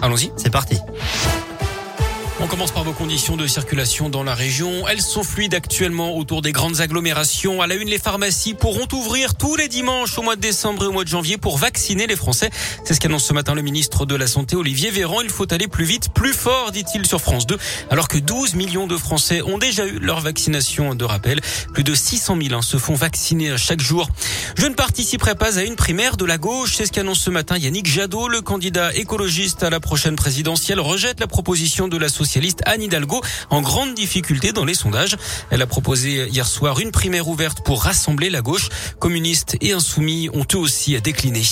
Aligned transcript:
Allons-y, 0.00 0.30
c'est 0.36 0.50
parti. 0.50 0.76
On 2.38 2.48
commence 2.48 2.70
par 2.70 2.84
vos 2.84 2.92
conditions 2.92 3.38
de 3.38 3.46
circulation 3.46 4.10
dans 4.10 4.22
la 4.22 4.34
région. 4.34 4.86
Elles 4.88 5.00
sont 5.00 5.22
fluides 5.22 5.54
actuellement 5.54 6.14
autour 6.18 6.42
des 6.42 6.52
grandes 6.52 6.82
agglomérations. 6.82 7.62
À 7.62 7.66
la 7.66 7.76
une, 7.76 7.88
les 7.88 7.98
pharmacies 7.98 8.52
pourront 8.52 8.86
ouvrir 8.92 9.36
tous 9.36 9.56
les 9.56 9.68
dimanches 9.68 10.18
au 10.18 10.22
mois 10.22 10.36
de 10.36 10.42
décembre 10.42 10.84
et 10.84 10.86
au 10.86 10.92
mois 10.92 11.04
de 11.04 11.08
janvier 11.08 11.38
pour 11.38 11.56
vacciner 11.56 12.06
les 12.06 12.14
Français. 12.14 12.50
C'est 12.84 12.92
ce 12.92 13.00
qu'annonce 13.00 13.24
ce 13.24 13.32
matin 13.32 13.54
le 13.54 13.62
ministre 13.62 14.04
de 14.04 14.14
la 14.14 14.26
Santé, 14.26 14.54
Olivier 14.54 14.90
Véran. 14.90 15.22
Il 15.22 15.30
faut 15.30 15.50
aller 15.50 15.66
plus 15.66 15.86
vite, 15.86 16.10
plus 16.12 16.34
fort, 16.34 16.72
dit-il 16.72 17.06
sur 17.06 17.22
France 17.22 17.46
2, 17.46 17.56
alors 17.90 18.06
que 18.06 18.18
12 18.18 18.54
millions 18.54 18.86
de 18.86 18.98
Français 18.98 19.40
ont 19.40 19.56
déjà 19.56 19.86
eu 19.86 19.98
leur 19.98 20.20
vaccination 20.20 20.94
de 20.94 21.04
rappel. 21.06 21.40
Plus 21.72 21.84
de 21.84 21.94
600 21.94 22.36
000 22.38 22.54
hein, 22.54 22.60
se 22.60 22.76
font 22.76 22.94
vacciner 22.94 23.56
chaque 23.56 23.80
jour. 23.80 24.10
Je 24.58 24.66
ne 24.66 24.74
participerai 24.74 25.36
pas 25.36 25.58
à 25.58 25.62
une 25.62 25.76
primaire 25.76 26.18
de 26.18 26.26
la 26.26 26.36
gauche. 26.36 26.74
C'est 26.76 26.84
ce 26.84 26.92
qu'annonce 26.92 27.20
ce 27.20 27.30
matin 27.30 27.56
Yannick 27.56 27.86
Jadot, 27.86 28.28
le 28.28 28.42
candidat 28.42 28.94
écologiste 28.94 29.62
à 29.62 29.70
la 29.70 29.80
prochaine 29.80 30.16
présidentielle, 30.16 30.80
rejette 30.80 31.18
la 31.18 31.26
proposition 31.26 31.88
de 31.88 31.96
la 31.96 32.10
socialiste 32.26 32.62
Anne 32.66 32.82
Hidalgo 32.82 33.20
en 33.50 33.62
grande 33.62 33.94
difficulté 33.94 34.52
dans 34.52 34.64
les 34.64 34.74
sondages. 34.74 35.16
Elle 35.50 35.62
a 35.62 35.66
proposé 35.66 36.26
hier 36.28 36.46
soir 36.46 36.80
une 36.80 36.90
primaire 36.90 37.28
ouverte 37.28 37.60
pour 37.64 37.84
rassembler 37.84 38.30
la 38.30 38.42
gauche. 38.42 38.68
Communistes 38.98 39.56
et 39.60 39.72
insoumis 39.72 40.28
ont 40.32 40.44
eux 40.54 40.58
aussi 40.58 41.00
décliné. 41.00 41.42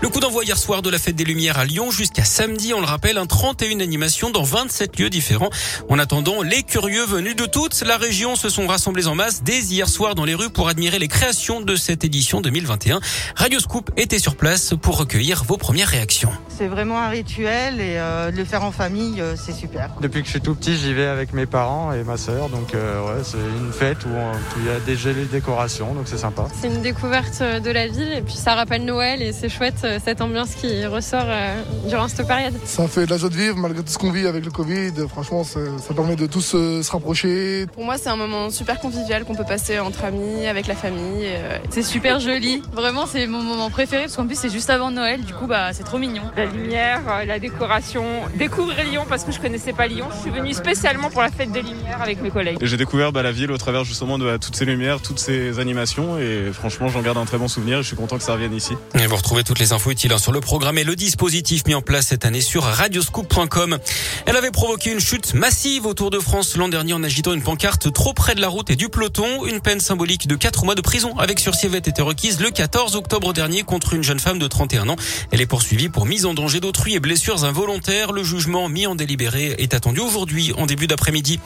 Le 0.00 0.08
coup 0.08 0.20
d'envoi 0.20 0.44
hier 0.44 0.56
soir 0.56 0.80
de 0.80 0.90
la 0.90 0.98
fête 0.98 1.16
des 1.16 1.24
Lumières 1.24 1.58
à 1.58 1.64
Lyon 1.64 1.90
jusqu'à 1.90 2.22
samedi, 2.22 2.72
on 2.72 2.80
le 2.80 2.86
rappelle, 2.86 3.18
un 3.18 3.26
31 3.26 3.80
animations 3.80 4.30
dans 4.30 4.44
27 4.44 4.96
lieux 5.00 5.10
différents. 5.10 5.50
En 5.88 5.98
attendant, 5.98 6.40
les 6.42 6.62
curieux 6.62 7.04
venus 7.04 7.34
de 7.34 7.46
toute 7.46 7.82
la 7.82 7.96
région 7.96 8.36
se 8.36 8.48
sont 8.48 8.68
rassemblés 8.68 9.08
en 9.08 9.16
masse 9.16 9.42
dès 9.42 9.58
hier 9.58 9.88
soir 9.88 10.14
dans 10.14 10.24
les 10.24 10.36
rues 10.36 10.50
pour 10.50 10.68
admirer 10.68 11.00
les 11.00 11.08
créations 11.08 11.60
de 11.60 11.74
cette 11.74 12.04
édition 12.04 12.40
2021. 12.40 13.00
Radio 13.34 13.58
Scoop 13.58 13.90
était 13.96 14.20
sur 14.20 14.36
place 14.36 14.72
pour 14.80 14.98
recueillir 14.98 15.42
vos 15.42 15.56
premières 15.56 15.88
réactions. 15.88 16.30
C'est 16.48 16.68
vraiment 16.68 17.00
un 17.00 17.08
rituel 17.08 17.80
et 17.80 17.98
euh, 17.98 18.30
de 18.30 18.36
le 18.36 18.44
faire 18.44 18.62
en 18.62 18.70
famille, 18.72 19.20
euh, 19.20 19.34
c'est 19.36 19.52
super. 19.52 19.90
Depuis 20.00 20.20
que 20.20 20.26
je 20.26 20.30
suis 20.32 20.40
tout 20.40 20.54
petit, 20.54 20.76
j'y 20.76 20.94
vais 20.94 21.06
avec 21.06 21.32
mes 21.32 21.46
parents 21.46 21.92
et 21.92 22.04
ma 22.04 22.16
sœur, 22.16 22.50
donc 22.50 22.72
euh, 22.74 23.00
ouais, 23.04 23.24
c'est 23.24 23.36
une 23.36 23.72
fête 23.72 24.04
où 24.04 24.10
il 24.58 24.66
y 24.66 24.70
a 24.70 24.78
des 24.78 24.94
gelées 24.94 25.24
décorations, 25.24 25.92
donc 25.94 26.06
c'est 26.06 26.18
sympa. 26.18 26.46
C'est 26.60 26.68
une 26.68 26.82
découverte 26.82 27.42
de 27.42 27.70
la 27.70 27.88
ville 27.88 28.12
et 28.12 28.22
puis 28.22 28.34
ça 28.34 28.54
rappelle 28.54 28.84
Noël 28.84 29.22
et 29.22 29.32
c'est 29.32 29.48
chouette 29.48 29.87
cette 30.04 30.20
ambiance 30.20 30.54
qui 30.54 30.84
ressort 30.86 31.26
durant 31.86 32.08
cette 32.08 32.26
période. 32.26 32.54
Ça 32.64 32.86
fait 32.88 33.06
de 33.06 33.10
la 33.10 33.18
joie 33.18 33.28
de 33.28 33.36
vivre 33.36 33.56
malgré 33.56 33.82
tout 33.82 33.92
ce 33.92 33.98
qu'on 33.98 34.10
vit 34.10 34.26
avec 34.26 34.44
le 34.44 34.50
Covid. 34.50 34.92
Franchement, 35.08 35.44
ça, 35.44 35.60
permet 35.94 36.16
de 36.16 36.26
tous 36.26 36.50
se 36.50 36.90
rapprocher. 36.90 37.66
Pour 37.72 37.84
moi, 37.84 37.96
c'est 37.98 38.08
un 38.08 38.16
moment 38.16 38.50
super 38.50 38.78
convivial 38.80 39.24
qu'on 39.24 39.34
peut 39.34 39.44
passer 39.44 39.78
entre 39.78 40.04
amis, 40.04 40.46
avec 40.46 40.66
la 40.66 40.74
famille. 40.74 41.28
C'est 41.70 41.82
super 41.82 42.20
joli. 42.20 42.62
Vraiment, 42.72 43.06
c'est 43.06 43.26
mon 43.26 43.42
moment 43.42 43.70
préféré 43.70 44.02
parce 44.02 44.16
qu'en 44.16 44.26
plus, 44.26 44.38
c'est 44.38 44.50
juste 44.50 44.70
avant 44.70 44.90
Noël. 44.90 45.22
Du 45.22 45.34
coup, 45.34 45.46
bah, 45.46 45.72
c'est 45.72 45.84
trop 45.84 45.98
mignon 45.98 46.22
lumière, 46.52 47.02
euh, 47.08 47.24
la 47.24 47.38
décoration, 47.38 48.04
découvrir 48.36 48.84
Lyon 48.84 49.04
parce 49.08 49.24
que 49.24 49.32
je 49.32 49.40
connaissais 49.40 49.72
pas 49.72 49.86
Lyon. 49.86 50.06
Je 50.14 50.20
suis 50.22 50.30
venue 50.30 50.52
spécialement 50.52 51.10
pour 51.10 51.22
la 51.22 51.30
fête 51.30 51.50
des 51.52 51.62
Lumières 51.62 52.00
avec 52.00 52.22
mes 52.22 52.30
collègues. 52.30 52.58
J'ai 52.60 52.76
découvert 52.76 53.12
bah, 53.12 53.22
la 53.22 53.32
ville 53.32 53.50
au 53.52 53.58
travers 53.58 53.84
justement 53.84 54.18
de 54.18 54.24
bah, 54.24 54.38
toutes 54.38 54.56
ces 54.56 54.64
lumières, 54.64 55.00
toutes 55.00 55.18
ces 55.18 55.58
animations 55.58 56.18
et 56.18 56.50
franchement 56.52 56.88
j'en 56.88 57.02
garde 57.02 57.18
un 57.18 57.24
très 57.24 57.38
bon 57.38 57.48
souvenir 57.48 57.78
et 57.78 57.82
je 57.82 57.88
suis 57.88 57.96
content 57.96 58.16
que 58.16 58.22
ça 58.22 58.32
revienne 58.32 58.54
ici. 58.54 58.74
Et 58.94 59.06
vous 59.06 59.16
retrouvez 59.16 59.44
toutes 59.44 59.58
les 59.58 59.72
infos 59.78 59.92
utiles 59.92 60.12
hein, 60.12 60.18
sur 60.18 60.32
le 60.32 60.40
programme 60.40 60.76
et 60.78 60.82
le 60.82 60.96
dispositif 60.96 61.64
mis 61.68 61.74
en 61.74 61.82
place 61.82 62.08
cette 62.08 62.24
année 62.24 62.40
sur 62.40 62.64
radioscoop.com. 62.64 63.78
Elle 64.26 64.36
avait 64.36 64.50
provoqué 64.50 64.90
une 64.90 64.98
chute 64.98 65.34
massive 65.34 65.86
autour 65.86 66.10
de 66.10 66.18
France 66.18 66.56
l'an 66.56 66.66
dernier 66.66 66.94
en 66.94 67.04
agitant 67.04 67.32
une 67.32 67.42
pancarte 67.42 67.92
trop 67.92 68.12
près 68.12 68.34
de 68.34 68.40
la 68.40 68.48
route 68.48 68.70
et 68.70 68.74
du 68.76 68.88
peloton. 68.88 69.46
Une 69.46 69.60
peine 69.60 69.78
symbolique 69.78 70.26
de 70.26 70.34
4 70.34 70.64
mois 70.64 70.74
de 70.74 70.80
prison 70.80 71.16
avec 71.16 71.38
sursis 71.38 71.66
avait 71.66 71.78
été 71.78 72.02
requise 72.02 72.40
le 72.40 72.50
14 72.50 72.96
octobre 72.96 73.32
dernier 73.32 73.62
contre 73.62 73.94
une 73.94 74.02
jeune 74.02 74.18
femme 74.18 74.40
de 74.40 74.48
31 74.48 74.88
ans. 74.88 74.96
Elle 75.30 75.40
est 75.40 75.46
poursuivie 75.46 75.88
pour 75.88 76.06
mise 76.06 76.26
en 76.26 76.34
danger 76.34 76.58
d'autrui 76.58 76.96
et 76.96 77.00
blessures 77.00 77.44
involontaires. 77.44 78.10
Le 78.10 78.24
jugement 78.24 78.68
mis 78.68 78.88
en 78.88 78.96
délibéré 78.96 79.54
est 79.58 79.74
attendu 79.74 80.00
aujourd'hui 80.00 80.52
en 80.58 80.66
début 80.66 80.88
d'après-midi. 80.88 81.38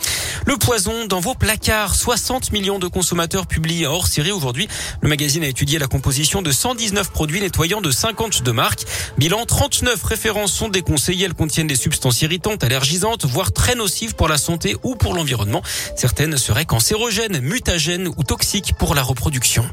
Le 0.47 0.57
poison 0.57 1.05
dans 1.07 1.21
vos 1.21 1.35
placards. 1.35 1.95
60 1.95 2.51
millions 2.53 2.79
de 2.79 2.89
consommateurs 2.89 3.47
publient 3.47 3.85
hors 3.85 4.07
série 4.07 4.33
aujourd'hui. 4.33 4.69
Le 5.03 5.11
magazine 5.11 5.45
a 5.45 5.49
étudié 5.49 5.79
la 5.79 5.87
composition 5.87 6.41
de 6.41 6.51
119 6.51 7.11
produits 7.11 7.43
nettoyants 7.43 7.83
de 7.83 7.91
50 7.91 8.22
de. 8.29 8.53
Bilan 9.19 9.45
39 9.47 10.03
références 10.05 10.53
sont 10.53 10.69
déconseillées. 10.69 11.25
Elles 11.25 11.35
contiennent 11.35 11.67
des 11.67 11.77
substances 11.77 12.23
irritantes, 12.23 12.63
allergisantes, 12.63 13.25
voire 13.25 13.53
très 13.53 13.75
nocives 13.75 14.15
pour 14.15 14.29
la 14.29 14.39
santé 14.39 14.77
ou 14.83 14.95
pour 14.95 15.15
l'environnement. 15.15 15.63
Certaines 15.97 16.37
seraient 16.37 16.65
cancérogènes, 16.65 17.41
mutagènes 17.41 18.09
ou 18.09 18.23
toxiques 18.23 18.75
pour 18.79 18.95
la 18.95 19.03
reproduction. 19.03 19.65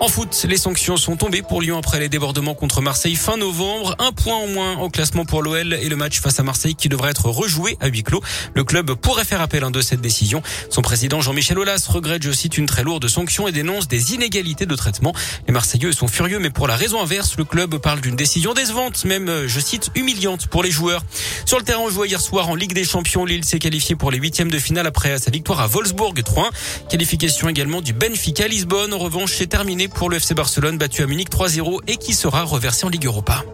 En 0.00 0.06
foot, 0.06 0.46
les 0.48 0.58
sanctions 0.58 0.96
sont 0.96 1.16
tombées 1.16 1.42
pour 1.42 1.60
Lyon 1.60 1.76
après 1.76 1.98
les 1.98 2.08
débordements 2.08 2.54
contre 2.54 2.80
Marseille 2.80 3.16
fin 3.16 3.36
novembre. 3.36 3.96
Un 3.98 4.12
point 4.12 4.36
en 4.36 4.46
moins 4.46 4.78
au 4.78 4.90
classement 4.90 5.24
pour 5.24 5.42
l'OL 5.42 5.74
et 5.74 5.88
le 5.88 5.96
match 5.96 6.20
face 6.20 6.38
à 6.38 6.44
Marseille 6.44 6.76
qui 6.76 6.88
devrait 6.88 7.10
être 7.10 7.26
rejoué 7.26 7.76
à 7.80 7.88
huis 7.88 8.04
clos. 8.04 8.22
Le 8.54 8.62
club 8.62 8.94
pourrait 8.94 9.24
faire 9.24 9.40
appel 9.40 9.68
de 9.72 9.80
cette 9.80 10.00
décision. 10.00 10.40
Son 10.70 10.82
président 10.82 11.20
Jean-Michel 11.20 11.58
Aulas 11.58 11.88
regrette, 11.88 12.22
je 12.22 12.30
cite, 12.30 12.58
une 12.58 12.66
très 12.66 12.84
lourde 12.84 13.08
sanction 13.08 13.48
et 13.48 13.52
dénonce 13.52 13.88
des 13.88 14.14
inégalités 14.14 14.66
de 14.66 14.76
traitement. 14.76 15.12
Les 15.48 15.52
Marseillais 15.52 15.90
sont 15.90 16.06
furieux, 16.06 16.38
mais 16.38 16.50
pour 16.50 16.68
la 16.68 16.76
raison 16.76 17.02
inverse, 17.02 17.36
le 17.36 17.44
club 17.44 17.78
parle 17.78 18.00
d'une 18.00 18.14
décision 18.14 18.54
décevante, 18.54 19.04
même, 19.04 19.48
je 19.48 19.58
cite, 19.58 19.90
humiliante 19.96 20.46
pour 20.46 20.62
les 20.62 20.70
joueurs. 20.70 21.02
Sur 21.44 21.58
le 21.58 21.64
terrain, 21.64 21.90
jouait 21.90 22.06
hier 22.06 22.20
soir 22.20 22.48
en 22.48 22.54
Ligue 22.54 22.72
des 22.72 22.84
Champions. 22.84 23.24
Lille 23.24 23.44
s'est 23.44 23.58
qualifié 23.58 23.96
pour 23.96 24.12
les 24.12 24.18
huitièmes 24.18 24.50
de 24.50 24.58
finale 24.60 24.86
après 24.86 25.18
sa 25.18 25.32
victoire 25.32 25.60
à 25.60 25.66
Wolfsburg 25.66 26.22
3 26.22 26.50
Qualification 26.88 27.48
également 27.48 27.80
du 27.80 27.92
Benfica 27.92 28.46
Lisbonne. 28.46 28.94
En 28.94 28.98
revanche, 28.98 29.32
c'est 29.36 29.48
terminé 29.48 29.87
pour 29.94 30.10
le 30.10 30.16
FC 30.16 30.34
Barcelone 30.34 30.78
battu 30.78 31.02
à 31.02 31.06
Munich 31.06 31.30
3-0 31.30 31.80
et 31.86 31.96
qui 31.96 32.14
sera 32.14 32.42
reversé 32.42 32.86
en 32.86 32.88
Ligue 32.88 33.06
Europa. 33.06 33.44